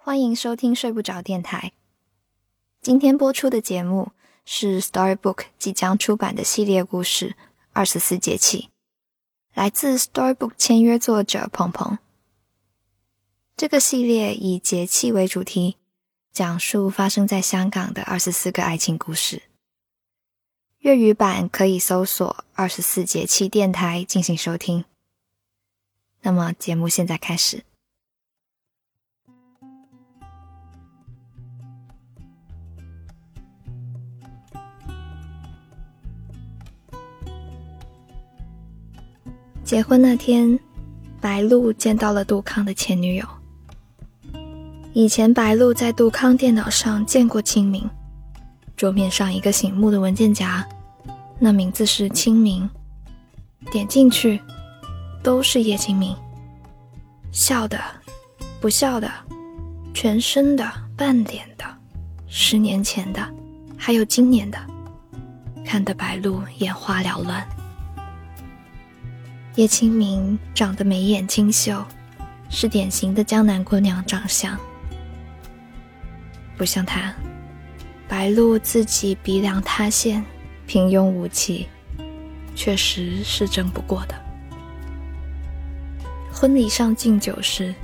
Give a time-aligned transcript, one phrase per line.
[0.00, 1.72] 欢迎收听睡不着电台。
[2.80, 4.12] 今天播出的节目
[4.44, 7.30] 是 Storybook 即将出版的系列故事
[7.72, 8.62] 《二十四节气》，
[9.52, 11.98] 来自 Storybook 签约作者鹏鹏。
[13.56, 15.76] 这个系列以节气为主题，
[16.32, 19.42] 讲述发生在香港的二十四个爱情故事。
[20.78, 24.84] 粤语版可以搜索“二十四节气电台”进行收听。
[26.22, 27.64] 那么，节目现在开始。
[39.68, 40.58] 结婚那天，
[41.20, 43.26] 白露见到了杜康的前女友。
[44.94, 47.86] 以前，白露在杜康电脑上见过清明，
[48.78, 50.66] 桌面上一个醒目的文件夹，
[51.38, 52.66] 那名字是清明。
[53.70, 54.40] 点进去，
[55.22, 56.16] 都是叶清明，
[57.30, 57.78] 笑的，
[58.62, 59.12] 不笑的，
[59.92, 61.66] 全身的，半脸的，
[62.26, 63.20] 十年前的，
[63.76, 64.58] 还有今年的，
[65.62, 67.46] 看得白露眼花缭乱。
[69.58, 71.84] 叶清明长得眉眼清秀，
[72.48, 74.56] 是典型的江南姑娘长相，
[76.56, 77.12] 不像她，
[78.06, 80.24] 白露自己鼻梁塌陷，
[80.64, 81.66] 平庸无奇，
[82.54, 84.14] 确实是争不过的。
[86.32, 87.74] 婚礼上敬酒时，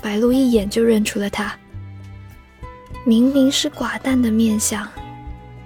[0.00, 1.52] 白露一眼就认出了他。
[3.04, 4.88] 明明是寡淡的面相，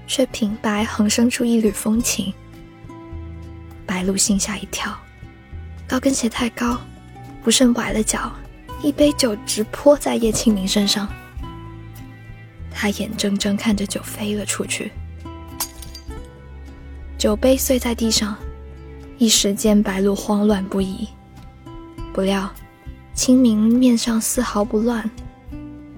[0.07, 2.33] 却平白横生出一缕风情。
[3.85, 4.99] 白露心下一跳。
[5.93, 6.81] 高跟鞋太高，
[7.45, 8.33] 不慎崴了脚，
[8.83, 11.07] 一杯酒直泼在叶清明身上。
[12.71, 14.91] 他眼睁睁看着酒飞了出去，
[17.19, 18.35] 酒杯碎在地上，
[19.19, 21.07] 一时间白露慌乱不已。
[22.15, 22.51] 不料，
[23.13, 25.11] 清明面上丝毫不乱，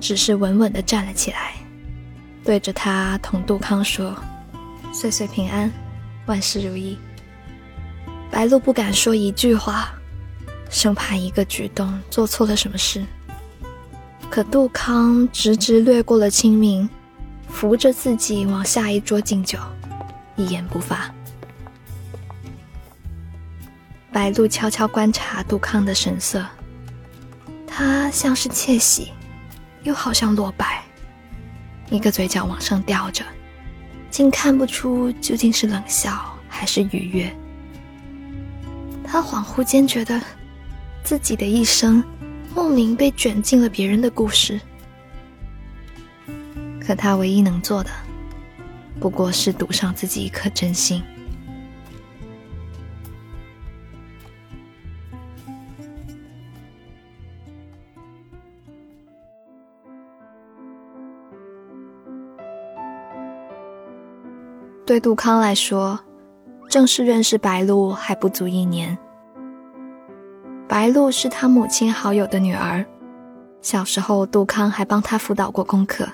[0.01, 1.55] 只是稳稳地站了起来，
[2.42, 4.12] 对着他同杜康说
[4.92, 5.70] ：“岁岁平安，
[6.27, 6.98] 万事如意。”
[8.34, 9.95] 白露不敢说一句话，
[10.68, 13.00] 生怕一个举动做错了什么事。
[14.28, 16.90] 可杜康直直掠过了清明，
[17.48, 19.56] 扶着自己往下一桌敬酒，
[20.34, 21.14] 一言不发。
[24.11, 26.44] 白露悄悄观察杜康的神色，
[27.64, 29.12] 他像是窃喜，
[29.84, 30.83] 又好像落败，
[31.89, 33.24] 一个嘴角往上吊着，
[34.11, 37.33] 竟看不出究竟是冷笑还是愉悦。
[39.14, 40.20] 他恍惚间觉得，
[41.05, 42.02] 自己的一生
[42.52, 44.61] 莫名被卷进了别人的故事。
[46.85, 47.91] 可他唯一能做的，
[48.98, 51.01] 不过是赌上自己一颗真心。
[64.85, 66.01] 对杜康来说，
[66.69, 68.98] 正式认识白露还不足一年。
[70.74, 72.85] 白露是他母亲好友的女儿，
[73.62, 76.05] 小时候杜康还帮她辅导过功课。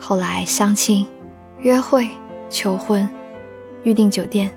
[0.00, 1.06] 后来相亲、
[1.58, 2.08] 约会、
[2.48, 3.06] 求婚、
[3.82, 4.50] 预订酒店、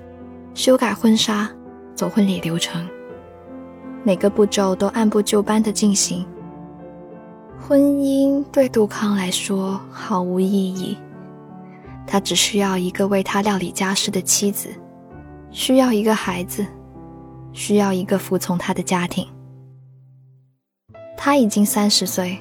[0.54, 1.46] 修改婚纱、
[1.94, 2.88] 走婚礼流程，
[4.02, 6.26] 每个步骤都按部就班的进行。
[7.60, 10.96] 婚姻对杜康来说毫无意义，
[12.06, 14.70] 他只需要一个为他料理家事的妻子，
[15.50, 16.66] 需要一个孩子。
[17.56, 19.26] 需要一个服从他的家庭。
[21.16, 22.38] 他已经三十岁，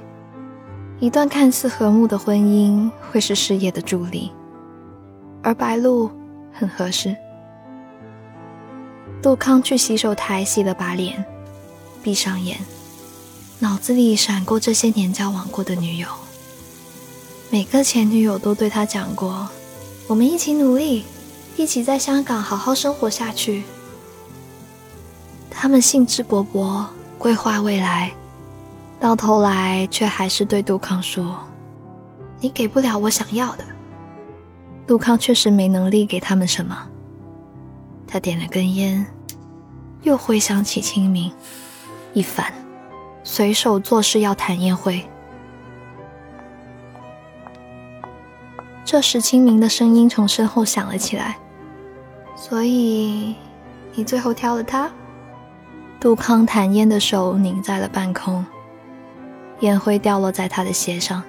[0.99, 4.29] 一段看似和睦的婚姻会是事业的助力，
[5.41, 6.11] 而白露
[6.53, 7.15] 很合适。
[9.23, 11.23] 杜康去洗手台洗了把脸，
[12.03, 12.59] 闭上眼，
[13.59, 16.09] 脑子里闪过这些年交往过的女友。
[17.49, 19.47] 每个前女友都对他讲过
[20.07, 21.05] ：“我们一起努力，
[21.55, 23.63] 一起在香港好好生活下去。”
[25.65, 26.85] 他们兴致勃勃
[27.17, 28.11] 规划未来，
[28.99, 31.39] 到头来却还是对杜康说
[32.39, 33.65] ：“你给不了我想要的。”
[34.85, 36.87] 杜康确实没能力给他们什么。
[38.05, 39.03] 他点了根烟，
[40.03, 41.33] 又回想起清明，
[42.13, 42.53] 一反，
[43.23, 45.03] 随手做事要谈宴会。
[48.85, 51.39] 这时，清明的声音从身后响了起来
[52.37, 53.33] ：“所以，
[53.95, 54.87] 你最后挑了他？”
[56.05, 58.45] 杜康弹烟的手拧在了半空，
[59.61, 61.23] 烟灰掉落在他的鞋上。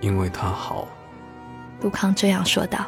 [0.00, 0.88] 因为他好，
[1.80, 2.84] 杜康这样说道。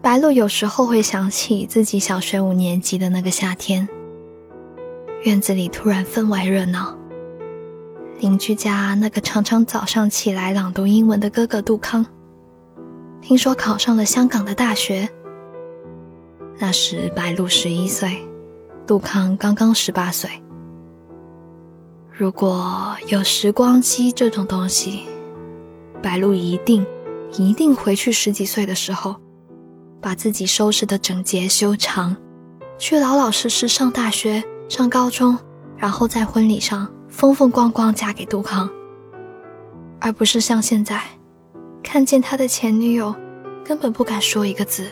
[0.00, 3.88] 白露有时候会想起自己小学五年级的那个夏天，
[5.24, 6.96] 院子里突然分外热闹。
[8.20, 12.06] 邻居家那个常常早上起来朗读英文的哥哥杜康，
[13.20, 15.08] 听说考上了香港的大学。
[16.58, 18.26] 那时白露十一岁，
[18.86, 20.30] 杜康刚刚十八岁。
[22.12, 25.00] 如果有时光机这种东西，
[26.00, 26.86] 白露一定
[27.32, 29.16] 一定回去十几岁的时候，
[30.00, 32.16] 把自己收拾的整洁修长，
[32.78, 35.36] 去老老实实上大学、上高中，
[35.76, 38.68] 然后在婚礼上风风光光嫁给杜康，
[40.00, 41.00] 而不是像现在，
[41.80, 43.14] 看见他的前女友，
[43.64, 44.90] 根本不敢说一个字。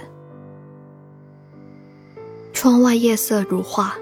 [2.53, 3.97] 窗外夜色如画，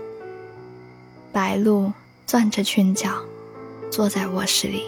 [1.32, 1.90] 白露。
[2.26, 3.11] 攥着裙角，
[3.90, 4.84] 坐在卧室里，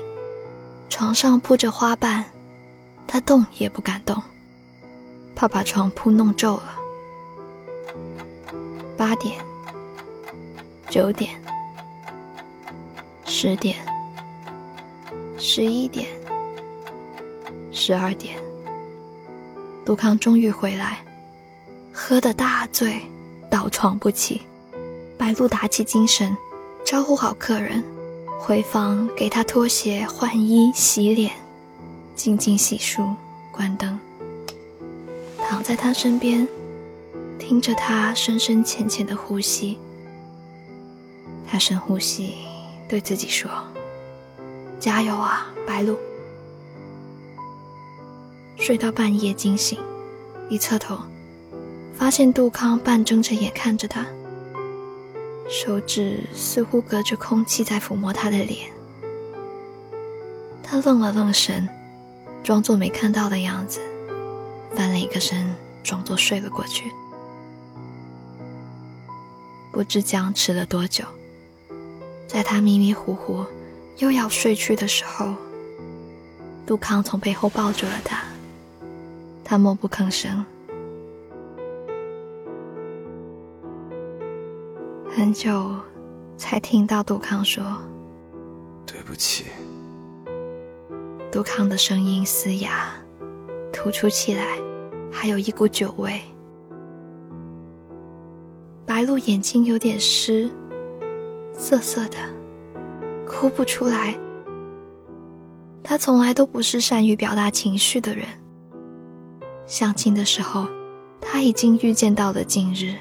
[0.88, 2.25] 床上铺着花瓣，
[3.05, 4.23] 他动也不敢动，
[5.34, 6.76] 怕把床铺弄皱了。
[8.96, 9.44] 八点，
[10.88, 11.34] 九点，
[13.44, 13.75] 十点，
[15.37, 16.06] 十一点，
[17.73, 18.39] 十二点，
[19.85, 21.00] 杜康终于回来，
[21.93, 23.03] 喝得大醉，
[23.50, 24.43] 倒床不起。
[25.19, 26.37] 白露打起精神。
[26.85, 27.83] 招呼好客人，
[28.39, 31.33] 回房给他脱鞋、换衣、洗脸，
[32.15, 33.12] 静静洗漱，
[33.50, 33.99] 关灯，
[35.49, 36.47] 躺在他身边，
[37.41, 39.77] 听着他深深浅浅的呼吸。
[41.44, 42.35] 他深呼吸，
[42.93, 43.50] 对自己说
[44.79, 45.99] ：“加油啊，白露！”
[48.61, 49.81] 睡到半夜惊醒，
[50.50, 50.99] 一侧头，
[51.97, 54.06] 发现杜康半睁着眼看着他。
[55.49, 58.71] 手指似乎隔着空气在抚摸他的脸，
[60.62, 61.67] 他愣了愣神，
[62.44, 63.81] 装作没看到的样子，
[64.77, 65.50] 翻了一个身，
[65.83, 66.93] 装作睡了过去。
[69.73, 71.06] 不知僵持了多久，
[72.32, 73.44] 在他迷迷糊糊
[73.99, 75.34] 又要睡去的时候，
[76.64, 78.23] 杜康从背后抱住了他，
[79.44, 80.43] 他默不吭声。
[85.14, 85.76] 很久，
[86.38, 87.62] 才听到杜康说
[88.87, 89.44] ：“对不起。”
[91.31, 92.94] 杜康的声音嘶哑，
[93.70, 94.58] 吐出气来，
[95.12, 96.19] 还有一股酒味。
[98.87, 100.50] 白露眼睛有点湿，
[101.52, 102.16] 涩涩的，
[103.26, 104.14] 哭不出来。
[105.82, 108.25] 他从来都不是善于表达情绪的人。
[109.66, 110.66] 相亲的时候，
[111.20, 112.94] 他已经预见到了今日。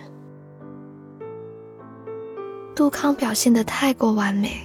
[2.75, 4.61] 杜康表现的太过完美，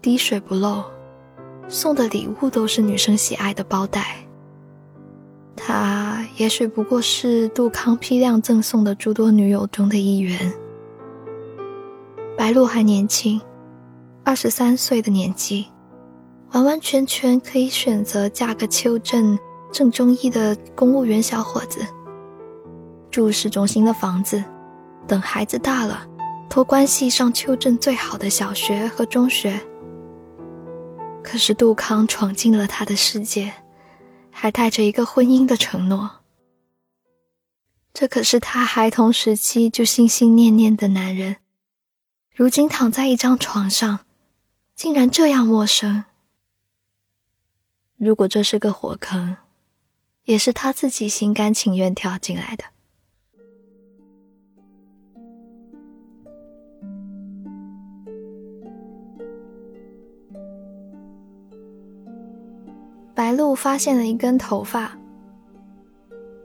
[0.00, 0.84] 滴水不漏，
[1.68, 4.16] 送的礼物都是女生喜爱的包袋。
[5.54, 10.52] 他也许不过是杜康批量赠送的诸多女友中的一员。
[12.52, 13.40] 白露还年轻，
[14.22, 15.68] 二十三岁的年纪，
[16.50, 19.38] 完完全全可以选择嫁个邱镇
[19.72, 21.80] 正中意的公务员小伙子，
[23.10, 24.44] 住市中心的房子，
[25.08, 26.06] 等孩子大了。
[26.50, 29.58] 托关系上邱镇最好的小学和中学，
[31.24, 33.50] 可是杜康闯进了他的世界，
[34.30, 36.10] 还带着一个婚姻的承诺。
[37.94, 41.36] 这可是他孩童时期就心心念念的男人，
[42.34, 44.00] 如今躺在一张床上，
[44.74, 46.04] 竟然这样陌生。
[47.96, 49.36] 如果这是个火坑，
[50.24, 52.64] 也是他自己心甘情愿跳进来的。
[63.14, 64.96] 白露发现了一根头发。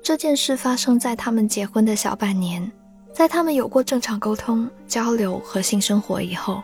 [0.04, 2.72] 这件事发生在他们结婚的小半年，
[3.18, 6.62] 在他们有过正常沟通、交流和性生活以后，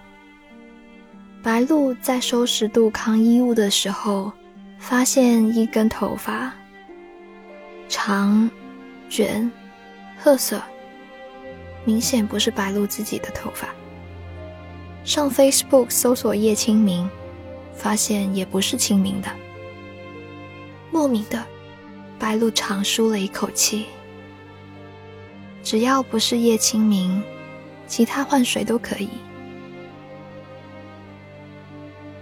[1.42, 4.32] 白露在收拾杜康衣物的时候，
[4.78, 6.54] 发现一根头发，
[7.90, 8.48] 长、
[9.10, 9.52] 卷、
[10.16, 10.62] 褐色，
[11.86, 13.70] 明显不是白露自己的头发。
[15.04, 17.10] 上 Facebook 搜索叶清明，
[17.74, 19.30] 发现也不是清明的。
[20.92, 21.44] 莫名的，
[22.20, 23.88] 白露长舒了一口气。
[25.64, 27.24] 只要不是叶清明，
[27.88, 29.10] 其他换谁都可以。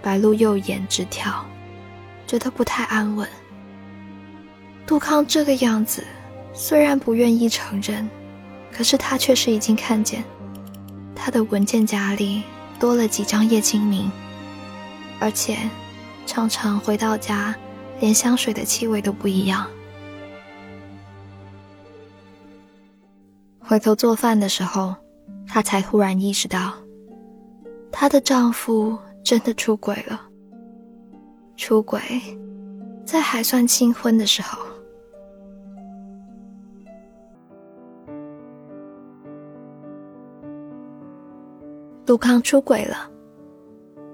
[0.00, 1.44] 白露右眼直跳，
[2.26, 3.28] 觉得不太安稳。
[4.86, 6.04] 杜康这个样子，
[6.54, 8.08] 虽然不愿意承认，
[8.72, 10.24] 可是他却是已经看见，
[11.14, 12.42] 他的文件夹里
[12.78, 14.10] 多了几张叶清明，
[15.18, 15.58] 而且
[16.26, 17.54] 常常回到家。
[18.00, 19.64] 连香水的气味都不一样。
[23.72, 24.94] 回头做饭的时候，
[25.48, 26.74] 她才忽然意识到，
[27.90, 30.20] 她的丈夫真的出轨了。
[31.56, 31.98] 出轨，
[33.06, 34.58] 在还算新婚的时候。
[42.04, 43.10] 杜康出轨了，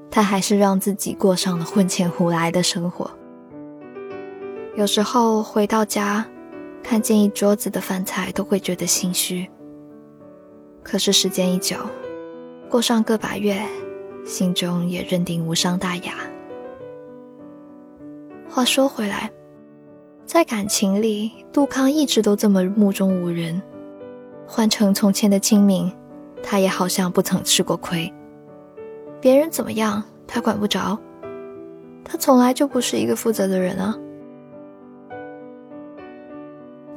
[0.08, 3.10] 他还是让自己过上了婚前胡来的生活。
[4.76, 6.24] 有时候回到家，
[6.88, 9.46] 看见一桌子的饭菜，都会觉得心虚。
[10.82, 11.76] 可是时间一久，
[12.70, 13.60] 过上个把月，
[14.24, 16.14] 心中也认定无伤大雅。
[18.48, 19.30] 话说回来，
[20.24, 23.60] 在感情里，杜康一直都这么目中无人。
[24.46, 25.92] 换成从前的清明。
[26.42, 28.10] 他也好像不曾吃过亏，
[29.20, 30.96] 别人怎么样他管不着，
[32.02, 33.94] 他从来就不是一个负责的人啊。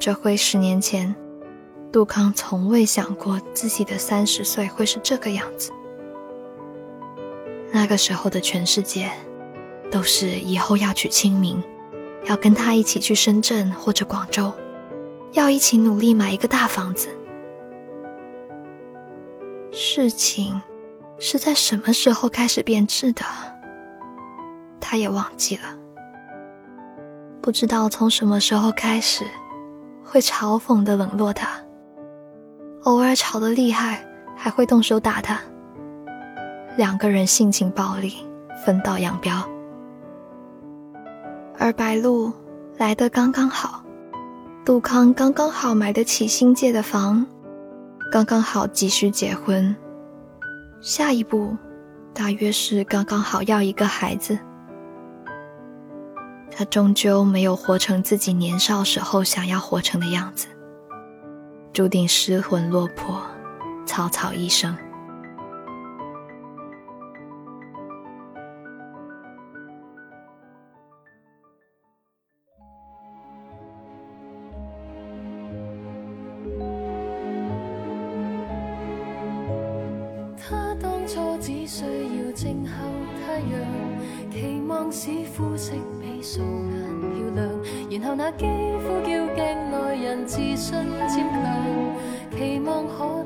[0.01, 1.13] 这回十年前，
[1.91, 5.71] 杜康从未想过自己的三十岁会是这个样子。
[7.71, 9.11] 那个时候的全世界，
[9.91, 11.63] 都是以后要娶清明，
[12.25, 14.51] 要跟他一起去深圳或者广州，
[15.33, 17.07] 要一起努力买一个大房子。
[19.71, 20.59] 事情
[21.19, 23.23] 是在什么时候开始变质的？
[24.79, 25.77] 他也忘记了。
[27.39, 29.23] 不知道从什么时候开始，
[30.11, 31.47] 会嘲讽的冷落他，
[32.83, 35.39] 偶尔吵得厉害，还会动手打他。
[36.75, 38.15] 两个人性情暴力，
[38.65, 39.41] 分道扬镳。
[41.57, 42.29] 而白露
[42.77, 43.85] 来的刚刚好，
[44.65, 47.25] 杜康刚刚好买得起新借的房。
[48.11, 49.73] 刚刚好急需结婚，
[50.81, 51.55] 下一步
[52.13, 54.37] 大约是刚刚好要一个孩子。
[56.61, 60.45] 他终究没有活成自己年少时候想要活成的样子，
[61.73, 63.19] 注定失魂落魄，
[63.83, 64.77] 草草一生。
[80.37, 82.90] 他当初只需要静候
[84.31, 87.49] 期望使肤色比素颜漂亮，
[87.89, 88.45] 然后那肌
[88.79, 89.37] 肤叫镜
[89.71, 90.73] 内人自信
[91.07, 93.20] 渐强，期望可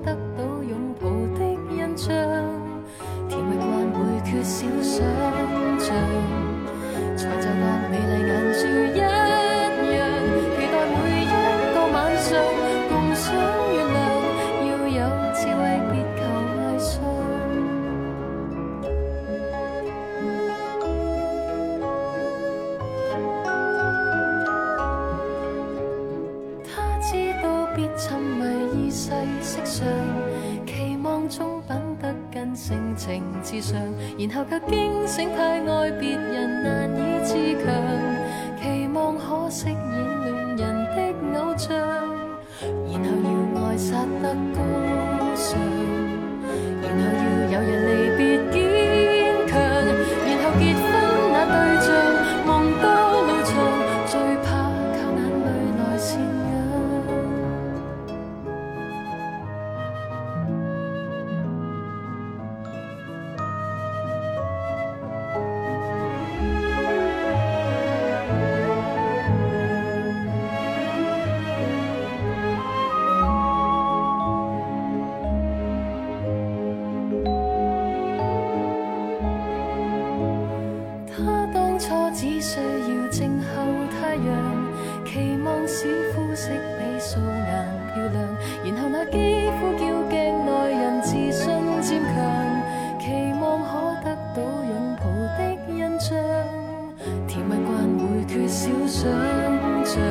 [99.96, 100.02] 才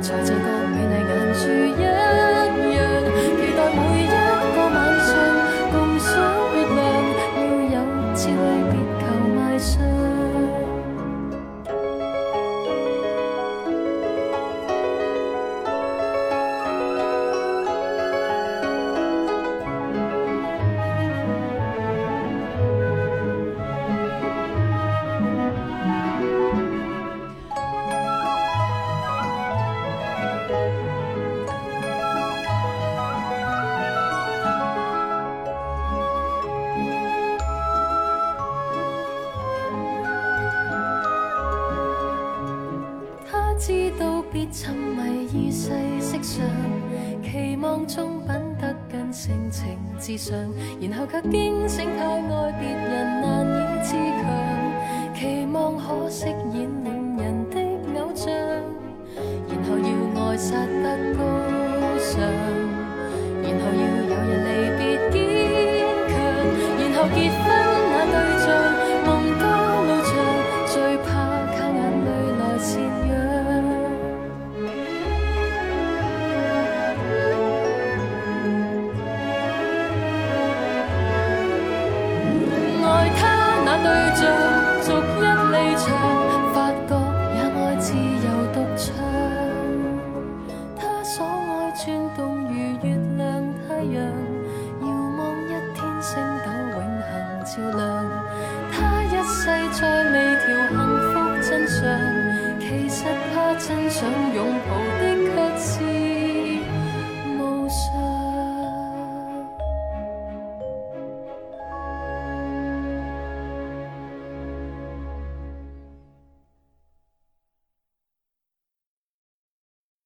[0.00, 0.67] 察觉。
[50.80, 53.07] 然后却惊醒太爱别人。